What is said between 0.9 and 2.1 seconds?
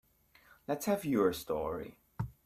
your story.